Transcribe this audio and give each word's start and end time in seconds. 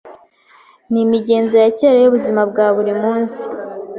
n'imigenzo 0.91 1.55
ya 1.63 1.69
kera 1.77 1.97
y'ubuzima 2.01 2.41
bwa 2.49 2.67
buri 2.75 2.93
munsi 3.01 3.41